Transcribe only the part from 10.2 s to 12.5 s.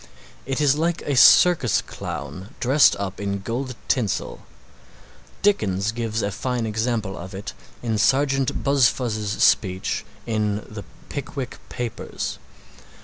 in the "Pickwick Papers."